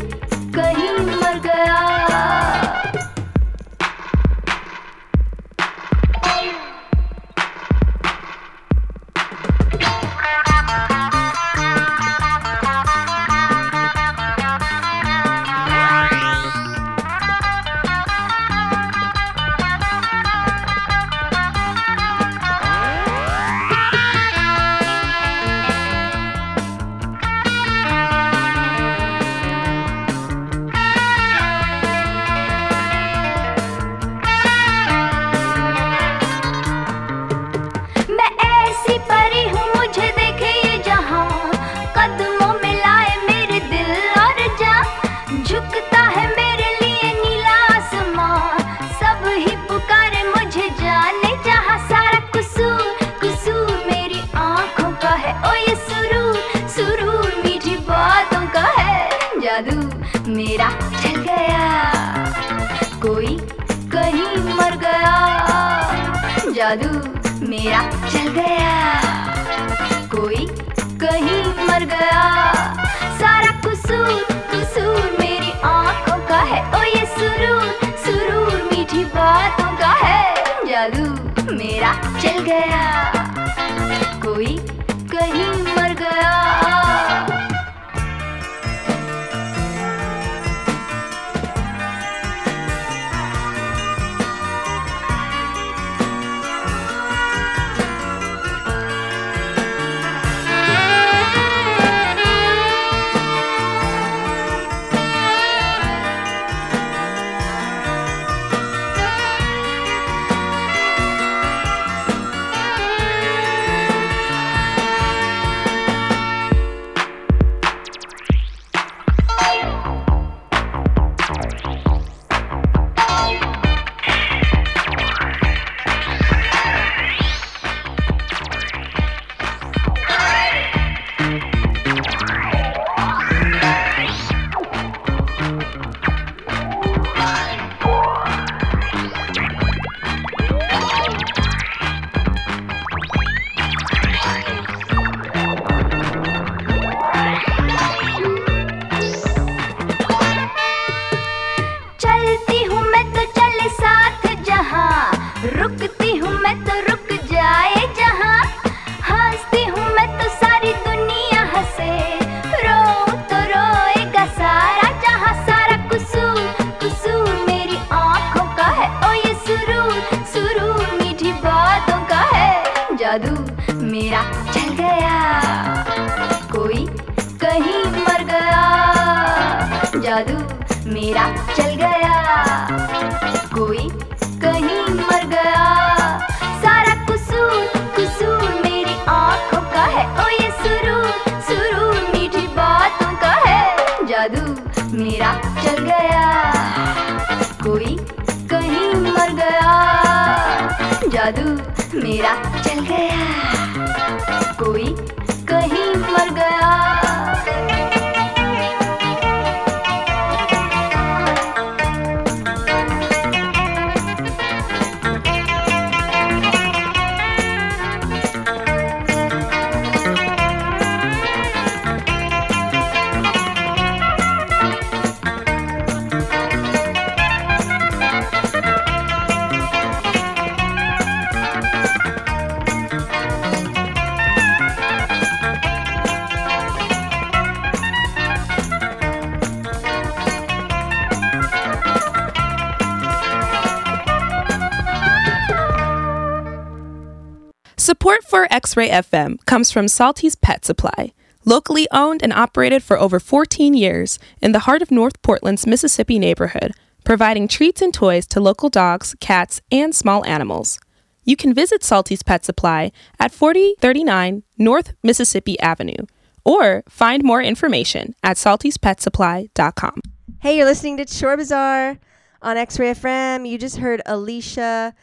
X 248.56 248.78
Ray 248.78 248.88
FM 248.88 249.46
comes 249.46 249.70
from 249.70 249.90
Salty's 249.90 250.36
Pet 250.38 250.64
Supply, 250.64 251.12
locally 251.44 251.90
owned 251.92 252.24
and 252.24 252.32
operated 252.32 252.82
for 252.82 252.98
over 252.98 253.20
14 253.20 253.74
years 253.74 254.18
in 254.42 254.54
the 254.54 254.60
heart 254.60 254.82
of 254.82 254.92
North 254.92 255.22
Portland's 255.22 255.68
Mississippi 255.68 256.18
neighborhood, 256.18 256.72
providing 257.04 257.50
treats 257.50 257.82
and 257.82 257.94
toys 257.94 258.26
to 258.28 258.40
local 258.40 258.70
dogs, 258.70 259.14
cats, 259.20 259.60
and 259.74 259.94
small 259.94 260.26
animals. 260.26 260.80
You 261.26 261.36
can 261.36 261.54
visit 261.54 261.84
Salty's 261.84 262.24
Pet 262.24 262.46
Supply 262.46 262.94
at 263.20 263.34
4039 263.34 264.44
North 264.58 264.94
Mississippi 265.04 265.60
Avenue 265.60 266.06
or 266.46 266.86
find 266.88 267.26
more 267.26 267.42
information 267.42 268.16
at 268.24 268.38
saltyspetsupply.com. 268.38 270.00
Hey, 270.40 270.56
you're 270.56 270.66
listening 270.66 270.96
to 270.96 271.08
Shore 271.08 271.36
Bazaar 271.36 271.98
on 272.42 272.56
X 272.56 272.80
Ray 272.80 272.94
FM. 272.94 273.50
You 273.50 273.58
just 273.58 273.80
heard 273.80 274.02
Alicia. 274.06 274.96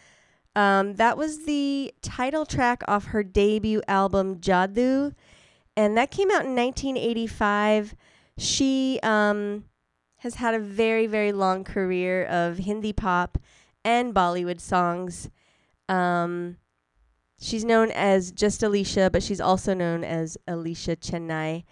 Um, 0.54 0.94
that 0.96 1.16
was 1.16 1.44
the 1.46 1.94
title 2.02 2.44
track 2.44 2.82
off 2.86 3.06
her 3.06 3.22
debut 3.22 3.82
album, 3.88 4.36
Jadoo. 4.36 5.14
And 5.76 5.96
that 5.96 6.10
came 6.10 6.30
out 6.30 6.44
in 6.44 6.54
1985. 6.54 7.94
She 8.36 9.00
um, 9.02 9.64
has 10.18 10.34
had 10.34 10.54
a 10.54 10.58
very, 10.58 11.06
very 11.06 11.32
long 11.32 11.64
career 11.64 12.24
of 12.24 12.58
Hindi 12.58 12.92
pop 12.92 13.38
and 13.84 14.14
Bollywood 14.14 14.60
songs. 14.60 15.30
Um, 15.88 16.58
she's 17.40 17.64
known 17.64 17.90
as 17.90 18.30
just 18.30 18.62
Alicia, 18.62 19.10
but 19.10 19.22
she's 19.22 19.40
also 19.40 19.72
known 19.72 20.04
as 20.04 20.36
Alicia 20.46 20.96
Chennai. 20.96 21.64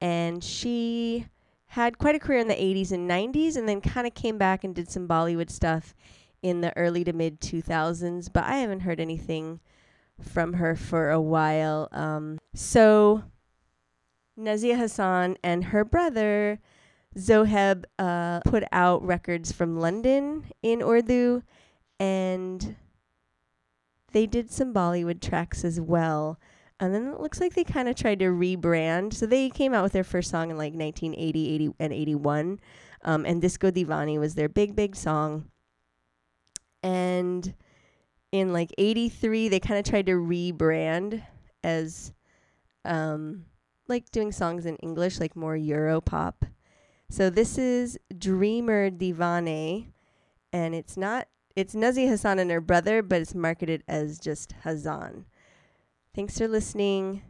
And 0.00 0.42
she 0.42 1.26
had 1.66 1.98
quite 1.98 2.14
a 2.14 2.20
career 2.20 2.38
in 2.38 2.48
the 2.48 2.54
80s 2.54 2.92
and 2.92 3.10
90s 3.10 3.56
and 3.56 3.68
then 3.68 3.80
kind 3.80 4.06
of 4.06 4.14
came 4.14 4.38
back 4.38 4.64
and 4.64 4.74
did 4.74 4.90
some 4.90 5.06
Bollywood 5.06 5.50
stuff 5.50 5.94
in 6.42 6.60
the 6.60 6.76
early 6.76 7.04
to 7.04 7.12
mid 7.12 7.40
2000s, 7.40 8.32
but 8.32 8.44
I 8.44 8.56
haven't 8.56 8.80
heard 8.80 9.00
anything 9.00 9.60
from 10.20 10.54
her 10.54 10.76
for 10.76 11.10
a 11.10 11.20
while. 11.20 11.88
Um, 11.92 12.38
so, 12.54 13.24
Nazia 14.38 14.78
Hassan 14.78 15.36
and 15.42 15.64
her 15.66 15.84
brother 15.84 16.60
Zoheb 17.16 17.84
uh, 17.98 18.40
put 18.40 18.64
out 18.72 19.04
records 19.04 19.52
from 19.52 19.78
London 19.78 20.44
in 20.62 20.82
Urdu, 20.82 21.42
and 21.98 22.76
they 24.12 24.26
did 24.26 24.50
some 24.50 24.72
Bollywood 24.72 25.20
tracks 25.20 25.64
as 25.64 25.80
well. 25.80 26.38
And 26.78 26.94
then 26.94 27.08
it 27.08 27.20
looks 27.20 27.40
like 27.40 27.54
they 27.54 27.64
kind 27.64 27.88
of 27.88 27.94
tried 27.96 28.20
to 28.20 28.26
rebrand. 28.26 29.12
So 29.12 29.26
they 29.26 29.50
came 29.50 29.74
out 29.74 29.82
with 29.82 29.92
their 29.92 30.04
first 30.04 30.30
song 30.30 30.50
in 30.50 30.56
like 30.56 30.72
1980, 30.72 31.54
80, 31.54 31.70
and 31.78 31.92
81. 31.92 32.60
Um, 33.04 33.26
and 33.26 33.42
Disco 33.42 33.70
Divani 33.70 34.18
was 34.18 34.34
their 34.34 34.48
big, 34.48 34.74
big 34.74 34.96
song. 34.96 35.50
And 36.82 37.54
in 38.32 38.52
like 38.52 38.72
83, 38.78 39.48
they 39.48 39.60
kind 39.60 39.78
of 39.78 39.84
tried 39.84 40.06
to 40.06 40.12
rebrand 40.12 41.22
as 41.62 42.12
um, 42.84 43.44
like 43.88 44.10
doing 44.10 44.32
songs 44.32 44.66
in 44.66 44.76
English, 44.76 45.20
like 45.20 45.36
more 45.36 45.56
Euro 45.56 46.00
pop. 46.00 46.44
So 47.10 47.28
this 47.28 47.58
is 47.58 47.98
Dreamer 48.16 48.90
Divane. 48.90 49.92
And 50.52 50.74
it's 50.74 50.96
not, 50.96 51.28
it's 51.54 51.74
Nazi 51.74 52.06
Hassan 52.06 52.38
and 52.38 52.50
her 52.50 52.60
brother, 52.60 53.02
but 53.02 53.20
it's 53.20 53.34
marketed 53.34 53.82
as 53.86 54.18
just 54.18 54.54
Hassan. 54.62 55.26
Thanks 56.14 56.38
for 56.38 56.48
listening 56.48 57.22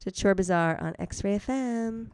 to 0.00 0.10
Chore 0.10 0.34
Bazaar 0.34 0.80
on 0.80 0.94
X 0.98 1.24
Ray 1.24 1.38
FM. 1.38 2.10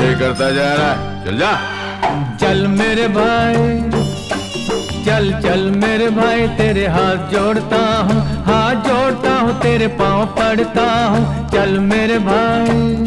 ही 0.00 0.14
करता 0.14 0.50
जा 0.50 0.72
रहा 0.74 0.92
है। 0.92 1.24
चल 1.24 1.38
जा। 1.38 1.52
चल 2.36 2.66
मेरे 2.68 3.06
भाई, 3.08 3.54
चल 5.04 5.30
चल 5.42 5.60
मेरे 5.76 6.08
भाई, 6.10 6.46
तेरे 6.58 6.86
हाथ 6.86 7.30
जोड़ता 7.30 7.80
हूँ, 8.00 8.20
हाथ 8.44 8.88
जोड़ता 8.88 9.32
हूँ, 9.32 9.52
तेरे 9.60 9.86
पाँव 10.00 10.24
पड़ता 10.38 10.86
हूँ। 11.06 11.48
चल 11.50 11.78
मेरे 11.80 12.18
भाई, 12.18 13.04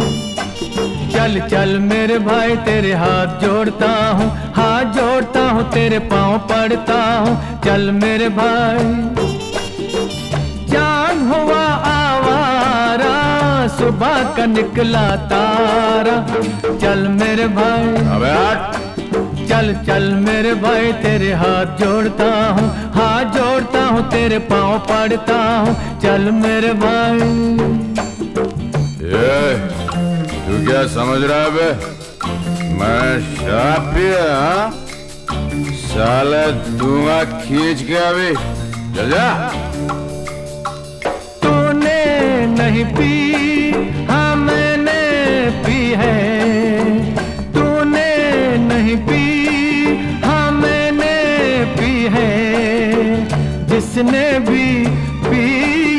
चल 1.13 1.39
चल 1.49 1.77
मेरे 1.79 2.17
भाई, 2.19 2.55
तेरे 2.65 2.93
हाथ 2.93 3.41
जोड़ता 3.41 3.91
हूँ, 4.11 4.29
हाथ 4.55 4.93
जोड़ता 4.93 5.49
हूँ, 5.49 5.63
तेरे 5.71 5.99
पाँव 6.13 6.37
पड़ता 6.49 7.01
हूँ। 7.19 7.61
चल 7.61 7.91
मेरे 7.93 8.29
भाई 8.29 9.32
सुबह 13.83 14.17
का 14.35 14.45
निकला 14.45 15.07
तारा। 15.29 16.15
चल 16.81 16.99
मेरे 17.11 17.47
भाई। 17.55 17.87
अबे 18.15 18.35
चल 19.47 19.73
चल 19.87 20.03
मेरे 20.19 20.53
भाई 20.61 20.91
तेरे 20.93 21.31
हाथ 21.33 21.73
जोड़ता 21.79 22.27
हूँ। 22.49 22.67
हाथ 22.93 23.33
जोड़ता 23.33 23.81
हूँ 23.85 24.03
तेरे 24.11 24.37
पाँव 24.51 24.77
पड़ता 24.91 25.35
हूँ। 25.57 25.73
चल 25.99 26.29
मेरे 26.31 26.71
भाई। 26.83 27.27
ये 29.11 29.35
तू 30.45 30.65
क्या 30.65 30.85
समझ 30.87 31.19
रहा 31.23 31.41
है 31.41 31.51
बे? 31.51 31.69
मैं 32.79 33.35
शराब 33.35 33.93
पिया 33.95 34.23
हाँ? 34.33 34.71
साले 35.83 36.45
दूँगा 36.77 37.23
खींच 37.23 37.81
के 37.81 37.95
अभी। 38.05 38.33
चल 38.95 39.09
जा। 39.09 39.27
तूने 41.43 42.01
नहीं 42.55 42.85
पी 42.95 43.52
है। 45.95 46.13
तूने 47.53 48.11
नहीं 48.57 48.95
पी 48.97 49.23
हाँ 50.25 50.51
मैंने 50.51 51.15
पी 51.75 51.91
है। 52.11 52.31
जिसने 53.67 54.39
भी 54.39 54.67
पी, 55.25 55.45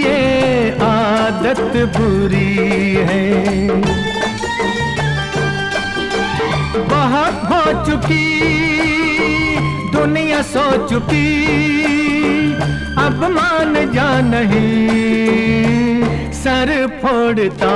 ये 0.02 0.70
आदत 0.82 1.76
बुरी 1.96 2.94
है। 3.08 3.24
बहुत 6.88 7.42
हो 7.50 7.62
चुकी, 7.84 8.26
दुनिया 9.92 10.42
सो 10.42 10.70
चुकी, 10.88 11.26
अब 12.98 13.24
मान 13.32 13.74
जा 13.92 14.10
नहीं। 14.20 14.72
सर 16.34 16.70
फोड़ता 17.02 17.74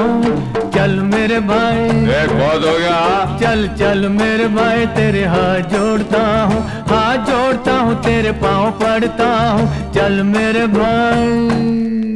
हूँ 0.00 0.49
चल 0.80 0.92
मेरे 1.04 1.38
भाई। 1.48 1.80
एक 2.18 2.30
बहुत 2.30 2.64
हो 2.64 2.76
गया 2.78 2.94
हाँ? 2.94 3.38
चल 3.38 3.66
चल 3.78 4.08
मेरे 4.08 4.46
भाई 4.48 4.86
तेरे 4.96 5.24
हाथ 5.24 5.68
जोड़ता 5.72 6.22
हूँ 6.42 6.60
हाथ 6.88 7.26
जोड़ता 7.30 7.72
हूँ 7.78 7.94
तेरे 8.02 8.32
पाँव 8.40 8.70
पड़ता 8.80 9.28
हूँ। 9.50 9.92
चल 9.92 10.22
मेरे 10.32 10.66
भाई। 10.76 12.09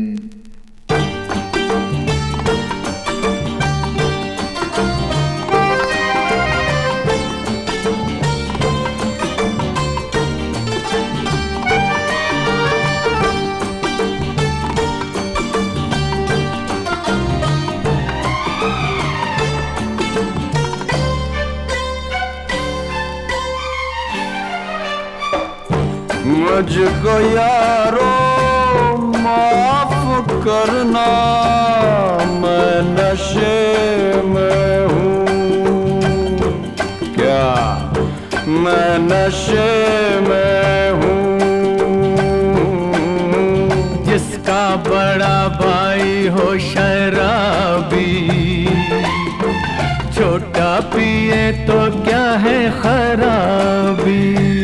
मुझको 26.54 27.20
यारो 27.20 28.10
माफ़ 29.18 30.28
करना, 30.28 31.06
मैं 32.42 32.82
नशे 32.82 34.22
में 34.22 34.86
हूँ। 34.86 35.26
क्या? 37.14 37.44
मैं 38.46 38.98
नशे 38.98 40.20
में 40.20 40.90
हूँ। 40.92 41.38
जिसका 44.04 44.76
बड़ा 44.76 45.48
भाई 45.48 46.28
हो 46.28 46.58
शराबी, 46.58 48.14
छोटा 50.14 50.80
पिए 50.80 51.52
तो 51.52 52.04
क्या 52.04 52.30
है 52.30 52.70
खराबी? 52.70 54.63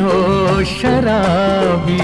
हो 0.00 0.64
शराबी। 0.64 1.98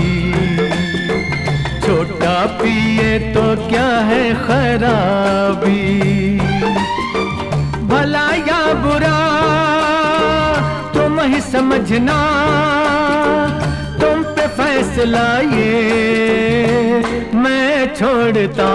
छोटा 1.81 2.35
पिए 2.61 3.19
तो 3.35 3.45
क्या 3.69 3.89
है 4.09 4.23
खराबी? 4.47 5.83
भला 7.87 8.29
या 8.49 8.63
बुरा 8.75 9.19
तुम 10.95 11.21
ही 11.21 11.41
समझना। 11.41 12.19
फैसला 14.77 15.29
ये 15.57 17.01
मैं 17.35 17.95
छोड़ता 17.95 18.67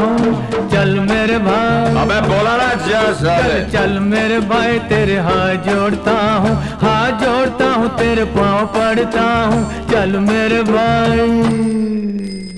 हूँ। 0.00 0.34
चल 0.70 0.90
मेरे 1.00 1.38
भाई। 1.38 1.94
अबे 2.02 2.20
बोला 2.28 2.56
ना 2.56 2.68
चल 2.84 3.66
चल 3.72 3.98
मेरे 4.04 4.38
भाई 4.46 4.78
तेरे 4.88 5.16
हाथ 5.18 5.66
जोड़ता 5.66 6.14
हूँ। 6.36 6.54
हाथ 6.84 7.20
जोड़ता 7.24 7.72
हूँ 7.72 7.88
तेरे 7.98 8.24
पाँव 8.38 8.66
पड़ता 8.76 9.26
हूँ। 9.44 9.62
चल 9.90 10.18
मेरे 10.30 10.62
भाई। 10.62 12.51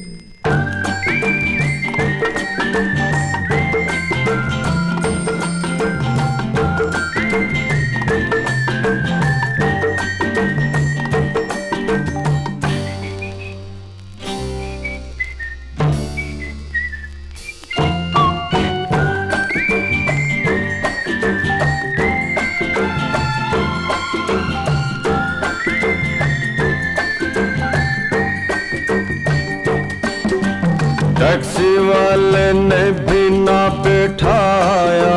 वाले 32.15 32.53
ने 32.53 32.83
भी 33.07 33.23
ना 33.39 33.61
बैठाया। 33.83 35.15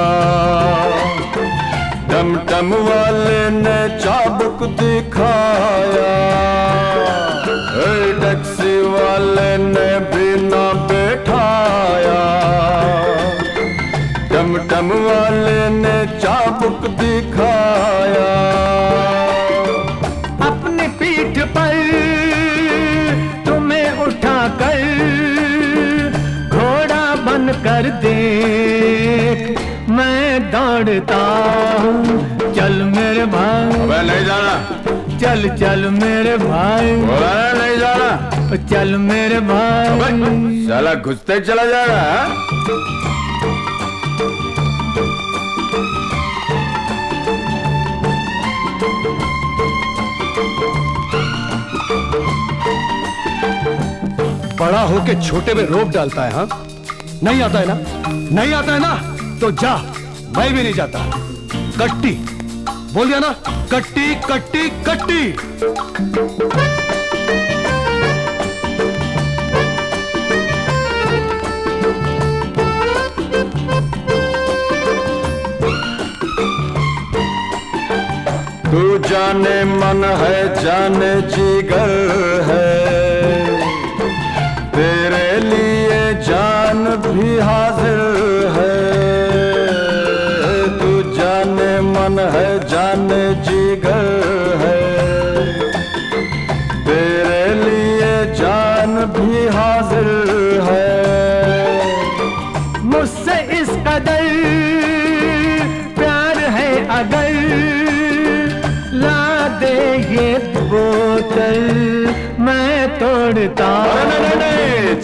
टमटम 2.10 2.74
वाले 2.74 3.42
ने 3.50 3.78
चाबुक 4.00 4.64
दिखाया। 4.80 6.16
टैक्सी 8.22 8.74
वाले 8.88 9.52
ने 9.58 9.90
भी 10.10 10.30
ना 10.42 10.64
बैठाया। 10.90 12.20
टमटम 14.32 14.90
वाले 15.06 15.70
ने 15.70 15.96
चाबुक 16.20 16.88
दिखाया। 16.98 18.07
दौड़ता 31.00 31.18
हूँ। 31.82 32.54
चल 32.54 32.74
मेरे 32.96 33.26
भाई। 33.26 33.80
अबे 33.80 34.02
नहीं 34.08 34.26
जाना। 34.26 34.56
चल 35.18 35.50
चल 35.58 35.90
मेरे 35.90 36.38
भाई। 36.38 36.96
बोला 36.96 37.34
ना 37.34 37.54
नहीं 37.54 37.78
जाना। 37.78 38.56
चल 38.70 38.98
मेरे 38.98 39.40
भाई। 39.40 40.66
साला 40.68 40.94
घुसते 40.94 41.40
चला 41.40 41.66
जाएगा 41.66 42.02
हाँ? 42.02 42.46
बड़ा 54.60 54.82
होके 54.82 55.28
छोटे 55.28 55.54
में 55.54 55.64
रोक 55.64 55.90
डालता 55.90 56.24
है 56.24 56.34
हाँ? 56.34 56.66
नहीं 57.24 57.42
आता 57.42 57.60
है 57.60 57.66
ना? 57.68 57.78
नहीं 58.42 58.54
आता 58.54 58.74
है 58.74 58.80
ना? 58.80 58.96
तो 59.40 59.52
जा। 59.52 59.97
मैं 60.38 60.54
भी 60.54 60.64
नहीं 60.64 60.74
जाता। 60.74 61.00
कट्टी। 61.80 62.12
बोल 62.94 63.08
दिया 63.08 63.20
ना? 63.20 63.30
कट्टी 63.72 64.16
कट्टी 64.16 64.70
कट्टी। 64.70 65.24
तू 78.72 78.98
जाने 79.10 79.58
मन 79.64 80.04
है, 80.22 80.64
जाने 80.64 81.14
जिगर 81.22 81.92
है। 82.50 82.70
तेरे 84.72 85.40
लिए 85.40 86.02
जान 86.24 86.86
भी 87.08 87.40
हाजिर 87.40 87.87
जिगर 93.68 94.06
है। 94.60 94.76
तेरे 96.86 97.40
लिए 97.56 98.12
जान 98.34 98.94
भी 99.16 99.42
हाजिर 99.56 100.08
है। 100.68 100.86
मुझसे 102.86 103.36
इस 103.58 103.70
कदर 103.88 104.24
प्यार 105.98 106.40
है 106.56 106.70
अगर। 107.00 107.36
ला 108.96 109.26
दे 109.60 109.76
ये 110.14 110.32
बोतल, 110.70 111.60
मैं 112.40 112.88
तोड़ता 113.00 113.74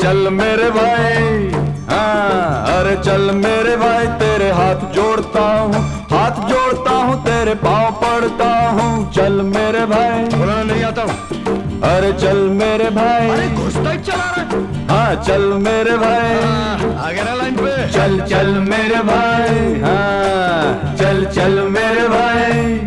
चल 0.03 0.29
मेरे 0.31 0.69
भाई। 0.71 1.51
हाँ 1.89 2.47
अरे 2.69 2.95
चल 3.03 3.31
मेरे 3.35 3.75
भाई, 3.77 4.07
तेरे 4.19 4.49
हाथ 4.51 4.89
जोड़ता 4.95 5.43
हूँ, 5.51 5.83
हाथ 6.11 6.41
जोड़ता 6.49 6.91
हूँ, 6.97 7.15
तेरे 7.25 7.53
पाँव 7.57 7.92
दौड़ता 8.23 8.49
हूँ 8.71 9.11
चल 9.11 9.41
मेरे 9.43 9.85
भाई। 9.85 10.23
बोला 10.33 10.61
नहीं 10.63 10.83
आता 10.83 11.01
हूँ। 11.01 11.81
अरे 11.83 12.11
चल 12.19 12.37
मेरे 12.59 12.89
भाई। 12.95 13.27
अरे 13.29 13.47
घुसता 13.55 13.95
चला 13.95 14.29
रहा 14.37 14.93
हाँ। 14.93 15.23
चल 15.23 15.41
मेरे 15.63 15.97
भाई। 15.97 16.35
हाँ, 16.43 16.93
आगे 17.07 17.23
ना 17.23 17.33
लाइन 17.33 17.55
पे। 17.55 17.71
चल 17.91 18.19
चल 18.25 18.47
मेरे 18.69 19.01
भाई। 19.09 19.81
हाँ 19.81 20.95
चल 20.99 21.25
चल 21.35 21.59
मेरे 21.75 22.07
भाई। 22.07 22.77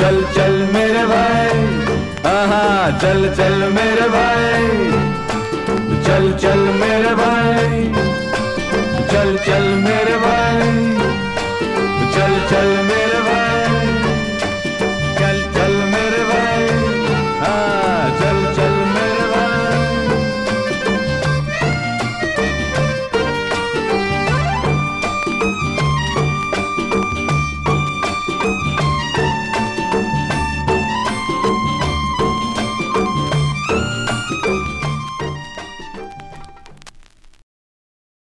चल 0.00 0.22
चल 0.34 0.56
मेरे 0.74 1.04
भाई। 1.06 1.62
हाँ, 2.26 2.46
हाँ 2.48 2.98
चल 2.98 3.28
चल 3.34 3.56
मेरे 3.76 4.08
भाई। 4.08 4.90
चल 6.08 6.32
चल 6.42 6.58
मेरे 6.82 7.14
भाई। 7.22 7.86
चल 9.12 9.36
चल 9.46 9.68
मेरे 9.86 10.16
भाई। 10.18 10.77